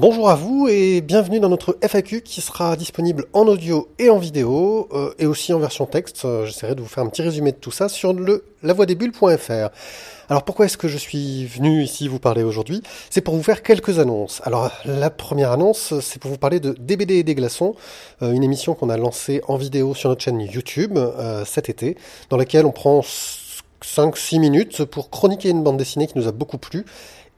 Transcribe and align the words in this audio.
Bonjour 0.00 0.30
à 0.30 0.36
vous 0.36 0.68
et 0.70 1.00
bienvenue 1.00 1.40
dans 1.40 1.48
notre 1.48 1.76
FAQ 1.82 2.20
qui 2.20 2.40
sera 2.40 2.76
disponible 2.76 3.24
en 3.32 3.48
audio 3.48 3.88
et 3.98 4.10
en 4.10 4.18
vidéo 4.18 4.88
euh, 4.92 5.12
et 5.18 5.26
aussi 5.26 5.52
en 5.52 5.58
version 5.58 5.86
texte. 5.86 6.24
Euh, 6.24 6.46
J'essaierai 6.46 6.76
de 6.76 6.80
vous 6.80 6.86
faire 6.86 7.02
un 7.02 7.08
petit 7.08 7.22
résumé 7.22 7.50
de 7.50 7.56
tout 7.56 7.72
ça 7.72 7.88
sur 7.88 8.12
le. 8.12 8.44
Alors 10.28 10.44
pourquoi 10.44 10.66
est-ce 10.66 10.76
que 10.76 10.86
je 10.86 10.98
suis 10.98 11.46
venu 11.46 11.82
ici 11.82 12.06
vous 12.06 12.20
parler 12.20 12.44
aujourd'hui? 12.44 12.80
C'est 13.10 13.22
pour 13.22 13.34
vous 13.34 13.42
faire 13.42 13.60
quelques 13.64 13.98
annonces. 13.98 14.40
Alors 14.44 14.70
la 14.84 15.10
première 15.10 15.50
annonce, 15.50 15.98
c'est 15.98 16.20
pour 16.20 16.30
vous 16.30 16.38
parler 16.38 16.60
de 16.60 16.76
DBD 16.78 17.14
et 17.14 17.24
des 17.24 17.34
glaçons, 17.34 17.74
euh, 18.22 18.30
une 18.30 18.44
émission 18.44 18.74
qu'on 18.74 18.90
a 18.90 18.96
lancée 18.96 19.42
en 19.48 19.56
vidéo 19.56 19.96
sur 19.96 20.10
notre 20.10 20.22
chaîne 20.22 20.40
YouTube 20.40 20.96
cet 21.44 21.70
été, 21.70 21.96
dans 22.30 22.36
laquelle 22.36 22.66
on 22.66 22.72
prend 22.72 23.02
5-6 23.82 24.38
minutes 24.38 24.84
pour 24.84 25.10
chroniquer 25.10 25.48
une 25.48 25.64
bande 25.64 25.76
dessinée 25.76 26.06
qui 26.06 26.16
nous 26.16 26.28
a 26.28 26.32
beaucoup 26.32 26.58
plu 26.58 26.84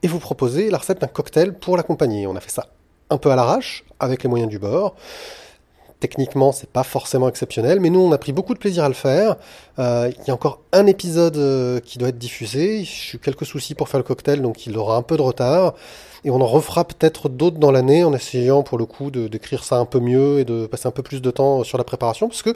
et 0.02 0.08
vous 0.08 0.18
proposer 0.18 0.70
la 0.70 0.78
recette 0.78 1.00
d'un 1.00 1.06
cocktail 1.06 1.54
pour 1.54 1.76
l'accompagner. 1.76 2.26
On 2.26 2.36
a 2.36 2.40
fait 2.40 2.50
ça 2.50 2.68
un 3.10 3.18
peu 3.18 3.30
à 3.30 3.36
l'arrache, 3.36 3.84
avec 3.98 4.22
les 4.22 4.28
moyens 4.28 4.50
du 4.50 4.58
bord. 4.58 4.94
Techniquement, 5.98 6.50
c'est 6.50 6.70
pas 6.70 6.82
forcément 6.82 7.28
exceptionnel, 7.28 7.78
mais 7.78 7.90
nous, 7.90 8.00
on 8.00 8.10
a 8.12 8.16
pris 8.16 8.32
beaucoup 8.32 8.54
de 8.54 8.58
plaisir 8.58 8.84
à 8.84 8.88
le 8.88 8.94
faire. 8.94 9.36
Euh, 9.78 10.10
il 10.18 10.28
y 10.28 10.30
a 10.30 10.34
encore 10.34 10.62
un 10.72 10.86
épisode 10.86 11.36
euh, 11.36 11.78
qui 11.80 11.98
doit 11.98 12.08
être 12.08 12.18
diffusé. 12.18 12.84
J'ai 12.84 13.16
eu 13.16 13.20
quelques 13.20 13.44
soucis 13.44 13.74
pour 13.74 13.90
faire 13.90 14.00
le 14.00 14.04
cocktail, 14.04 14.40
donc 14.40 14.66
il 14.66 14.78
aura 14.78 14.96
un 14.96 15.02
peu 15.02 15.18
de 15.18 15.22
retard. 15.22 15.74
Et 16.24 16.30
on 16.30 16.40
en 16.40 16.46
refera 16.46 16.84
peut-être 16.86 17.28
d'autres 17.28 17.58
dans 17.58 17.70
l'année 17.70 18.02
en 18.02 18.14
essayant 18.14 18.62
pour 18.62 18.78
le 18.78 18.86
coup 18.86 19.10
d'écrire 19.10 19.62
ça 19.62 19.76
un 19.76 19.84
peu 19.84 20.00
mieux 20.00 20.38
et 20.38 20.44
de 20.44 20.66
passer 20.66 20.86
un 20.86 20.90
peu 20.90 21.02
plus 21.02 21.20
de 21.20 21.30
temps 21.30 21.64
sur 21.64 21.76
la 21.76 21.84
préparation, 21.84 22.28
parce 22.28 22.42
que 22.42 22.54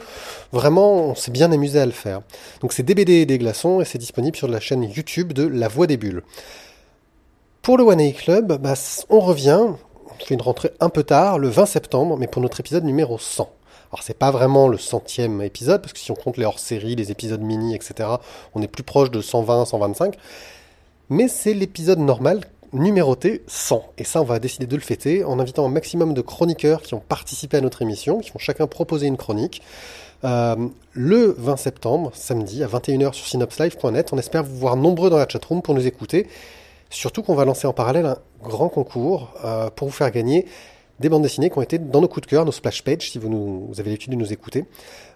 vraiment, 0.51 1.09
on 1.09 1.15
s'est 1.15 1.31
bien 1.31 1.51
amusé 1.51 1.79
à 1.79 1.85
le 1.85 1.91
faire. 1.91 2.21
Donc 2.61 2.73
c'est 2.73 2.83
DBD 2.83 3.11
et 3.11 3.25
des 3.27 3.37
glaçons, 3.37 3.79
et 3.79 3.85
c'est 3.85 3.99
disponible 3.99 4.35
sur 4.35 4.47
la 4.47 4.59
chaîne 4.59 4.83
YouTube 4.83 5.33
de 5.33 5.45
La 5.45 5.67
Voix 5.67 5.85
des 5.85 5.97
Bulles. 5.97 6.23
Pour 7.65 7.79
le 7.79 7.83
One 7.83 7.99
A 7.99 8.11
Club, 8.11 8.61
bah, 8.61 8.75
on 9.09 9.19
revient, 9.19 9.59
on 9.59 10.23
fait 10.23 10.35
une 10.35 10.41
rentrée 10.43 10.69
un 10.81 10.89
peu 10.89 11.01
tard, 11.01 11.39
le 11.39 11.47
20 11.47 11.65
septembre, 11.65 12.15
mais 12.15 12.27
pour 12.27 12.39
notre 12.43 12.59
épisode 12.59 12.83
numéro 12.83 13.17
100. 13.17 13.49
Alors 13.91 14.03
c'est 14.03 14.19
pas 14.19 14.29
vraiment 14.29 14.67
le 14.67 14.77
centième 14.77 15.41
épisode, 15.41 15.81
parce 15.81 15.91
que 15.91 15.97
si 15.97 16.11
on 16.11 16.13
compte 16.13 16.37
les 16.37 16.45
hors-séries, 16.45 16.95
les 16.95 17.09
épisodes 17.09 17.41
mini, 17.41 17.73
etc., 17.73 18.07
on 18.53 18.61
est 18.61 18.67
plus 18.67 18.83
proche 18.83 19.09
de 19.09 19.19
120, 19.19 19.65
125. 19.65 20.15
Mais 21.09 21.27
c'est 21.27 21.55
l'épisode 21.55 21.97
normal 21.97 22.41
numéroté 22.71 23.41
100. 23.47 23.83
Et 23.97 24.03
ça, 24.03 24.21
on 24.21 24.25
va 24.25 24.37
décider 24.37 24.67
de 24.67 24.75
le 24.75 24.83
fêter 24.83 25.23
en 25.23 25.39
invitant 25.39 25.65
un 25.65 25.69
maximum 25.69 26.13
de 26.13 26.21
chroniqueurs 26.21 26.83
qui 26.83 26.93
ont 26.93 27.01
participé 27.01 27.57
à 27.57 27.61
notre 27.61 27.81
émission, 27.81 28.19
qui 28.19 28.29
vont 28.29 28.37
chacun 28.37 28.67
proposer 28.67 29.07
une 29.07 29.17
chronique. 29.17 29.63
Euh, 30.23 30.55
le 30.93 31.35
20 31.39 31.57
septembre, 31.57 32.11
samedi, 32.13 32.63
à 32.63 32.67
21h 32.67 33.13
sur 33.13 33.25
synopslive.net. 33.25 34.13
On 34.13 34.19
espère 34.19 34.43
vous 34.43 34.55
voir 34.55 34.75
nombreux 34.75 35.09
dans 35.09 35.17
la 35.17 35.27
chatroom 35.27 35.63
pour 35.63 35.73
nous 35.73 35.87
écouter. 35.87 36.27
Surtout 36.95 37.23
qu'on 37.23 37.35
va 37.35 37.43
lancer 37.43 37.67
en 37.67 37.73
parallèle 37.73 38.05
un 38.05 38.17
grand 38.41 38.69
concours 38.69 39.33
euh, 39.43 39.69
pour 39.69 39.89
vous 39.89 39.93
faire 39.93 40.09
gagner 40.11 40.45
des 41.01 41.09
bandes 41.09 41.23
dessinées 41.23 41.49
qui 41.49 41.57
ont 41.57 41.61
été 41.61 41.77
dans 41.77 41.99
nos 41.99 42.07
coups 42.07 42.25
de 42.25 42.29
cœur, 42.29 42.45
nos 42.45 42.53
splash 42.53 42.85
pages, 42.85 43.11
si 43.11 43.19
vous, 43.19 43.27
avez 43.77 43.89
l'habitude 43.89 44.13
de 44.13 44.17
nous 44.17 44.31
écouter. 44.31 44.63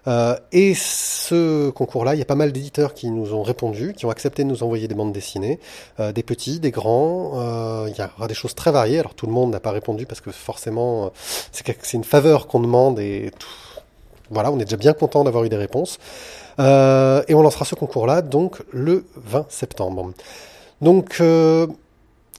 Euh, 0.06 0.36
et 0.52 0.74
ce 0.74 1.70
concours-là, 1.70 2.14
il 2.14 2.18
y 2.18 2.22
a 2.22 2.26
pas 2.26 2.34
mal 2.34 2.52
d'éditeurs 2.52 2.92
qui 2.92 3.10
nous 3.10 3.32
ont 3.32 3.42
répondu, 3.42 3.94
qui 3.94 4.04
ont 4.04 4.10
accepté 4.10 4.44
de 4.44 4.48
nous 4.50 4.62
envoyer 4.62 4.88
des 4.88 4.94
bandes 4.94 5.14
dessinées, 5.14 5.58
euh, 6.00 6.12
des 6.12 6.22
petits, 6.22 6.60
des 6.60 6.70
grands. 6.70 7.86
Il 7.86 7.96
y 7.96 8.02
aura 8.02 8.28
des 8.28 8.34
choses 8.34 8.54
très 8.54 8.72
variées. 8.72 8.98
Alors 8.98 9.14
tout 9.14 9.26
le 9.26 9.32
monde 9.32 9.50
n'a 9.50 9.60
pas 9.60 9.70
répondu 9.70 10.04
parce 10.04 10.20
que 10.20 10.30
forcément, 10.30 11.12
c'est 11.50 11.94
une 11.94 12.04
faveur 12.04 12.46
qu'on 12.46 12.60
demande 12.60 13.00
et 13.00 13.30
voilà, 14.28 14.52
on 14.52 14.58
est 14.58 14.64
déjà 14.64 14.76
bien 14.76 14.92
content 14.92 15.24
d'avoir 15.24 15.44
eu 15.44 15.48
des 15.48 15.56
réponses. 15.56 15.98
Et 16.58 17.34
on 17.34 17.40
lancera 17.40 17.64
ce 17.64 17.74
concours-là 17.74 18.20
donc 18.20 18.62
le 18.70 19.06
20 19.16 19.46
septembre. 19.48 20.12
Donc 20.80 21.18
euh, 21.20 21.66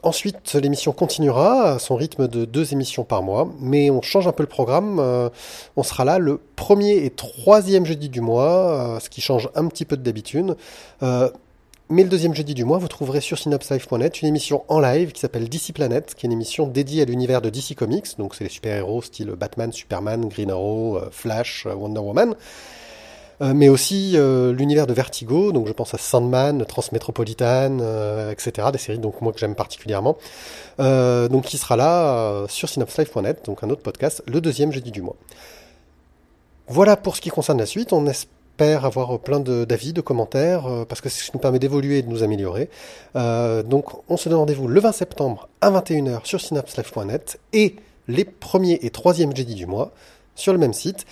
ensuite, 0.04 0.54
l'émission 0.54 0.92
continuera 0.92 1.74
à 1.74 1.80
son 1.80 1.96
rythme 1.96 2.28
de 2.28 2.46
deux 2.46 2.74
émissions 2.74 3.04
par 3.04 3.22
mois, 3.22 3.48
mais 3.60 3.90
on 3.90 4.02
change 4.02 4.28
un 4.28 4.32
peu 4.32 4.44
le 4.44 4.50
programme. 4.50 5.00
Euh, 5.00 5.30
on 5.76 5.84
sera 5.84 6.06
là 6.06 6.18
le 6.18 6.40
premier 6.56 7.06
et 7.06 7.12
troisième 7.12 7.86
jeudi 7.86 8.10
du 8.10 8.22
mois, 8.22 8.96
euh, 8.96 9.00
ce 9.00 9.10
qui 9.10 9.22
change 9.22 9.50
un 9.56 9.68
petit 9.68 9.86
peu 9.86 9.98
de 9.98 10.04
d'habitude. 10.04 10.56
Mais 11.94 12.04
le 12.04 12.10
deuxième 12.10 12.34
jeudi 12.34 12.54
du 12.54 12.64
mois, 12.64 12.78
vous 12.78 12.88
trouverez 12.88 13.20
sur 13.20 13.38
synopslive.net 13.38 14.22
une 14.22 14.30
émission 14.30 14.64
en 14.70 14.80
live 14.80 15.12
qui 15.12 15.20
s'appelle 15.20 15.50
DC 15.50 15.74
Planet, 15.74 16.16
qui 16.16 16.26
est 16.26 16.28
une 16.28 16.32
émission 16.32 16.66
dédiée 16.66 17.02
à 17.02 17.06
l'univers 17.06 17.42
de 17.42 17.50
DC 17.50 17.76
Comics. 17.76 18.18
Donc 18.18 18.34
c'est 18.34 18.46
les 18.46 18.50
super-héros 18.50 19.02
style 19.02 19.32
Batman, 19.32 19.74
Superman, 19.74 20.30
Green 20.30 20.52
Arrow, 20.52 21.02
Flash, 21.12 21.66
Wonder 21.66 22.00
Woman. 22.00 22.36
Euh, 23.42 23.54
mais 23.56 23.70
aussi 23.70 24.12
euh, 24.16 24.54
l'univers 24.54 24.86
de 24.86 24.94
Vertigo, 24.94 25.52
donc 25.52 25.66
je 25.68 25.74
pense 25.74 25.94
à 25.96 25.98
Sandman, 25.98 26.64
Transmetropolitan, 26.66 27.80
euh, 27.82 28.32
etc. 28.32 28.68
Des 28.72 28.78
séries 28.78 29.00
donc 29.00 29.20
moi 29.22 29.34
que 29.34 29.40
j'aime 29.40 29.56
particulièrement. 29.56 30.18
Donc 30.78 31.46
qui 31.46 31.58
sera 31.58 31.76
là 31.76 32.46
sur 32.48 32.70
synopslive.net, 32.70 33.46
donc 33.46 33.64
un 33.64 33.70
autre 33.70 33.82
podcast, 33.82 34.24
le 34.28 34.42
deuxième 34.42 34.72
jeudi 34.72 34.92
du 34.92 35.02
mois. 35.02 35.16
Voilà 36.68 36.96
pour 36.96 37.16
ce 37.16 37.22
qui 37.22 37.30
concerne 37.30 37.60
la 37.60 37.66
suite. 37.66 37.94
On 37.94 38.08
espère 38.08 38.86
avoir 38.86 39.20
plein 39.20 39.40
de- 39.40 39.66
d'avis, 39.66 39.94
de, 39.94 40.02
commentaires, 40.02 40.68
euh, 40.68 40.86
parce 40.86 41.02
que 41.02 41.10
qui 41.10 41.32
nous 41.34 41.40
permet 41.40 41.60
d'évoluer 41.60 42.00
et 42.00 42.02
de 42.04 42.10
nous 42.10 42.24
améliorer. 42.24 42.70
Donc 43.16 43.86
on 44.10 44.18
se 44.18 44.30
donne 44.30 44.40
rendez-vous 44.40 44.68
le 44.68 44.80
20 44.80 44.92
septembre 44.92 45.50
à 45.62 45.72
21h 45.72 46.26
sur 46.26 46.40
synapslive.net 46.42 47.40
et 47.54 47.76
les 48.08 48.26
premiers 48.26 48.80
et 48.84 48.90
troisièmes 48.90 49.36
jeudis 49.36 49.56
du 49.56 49.66
mois 49.66 49.92
sur 50.36 50.54
le 50.54 50.60
même 50.60 50.74
site. 50.74 51.06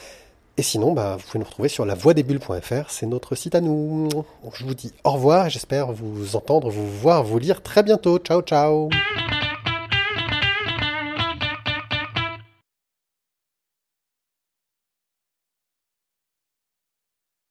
Et 0.59 0.62
sinon, 0.62 0.92
bah, 0.92 1.16
vous 1.18 1.25
pouvez 1.25 1.40
nous 1.40 1.46
retrouver 1.46 1.70
sur 1.70 1.86
lavoidesbulles.fr, 1.86 2.90
c'est 2.90 3.06
notre 3.06 3.34
site 3.34 3.56
à 3.56 3.62
nous. 3.62 4.09
Je 4.52 4.66
vous 4.66 4.74
dis 4.74 4.92
au 5.06 5.12
revoir 5.12 5.47
et 5.47 5.50
j'espère 5.50 5.94
vous 5.94 6.36
entendre, 6.36 6.70
vous 6.70 6.86
voir, 6.86 7.24
vous 7.24 7.40
lire 7.40 7.64
très 7.64 7.81
bientôt. 7.81 8.18
Ciao, 8.18 8.42
ciao 8.42 8.90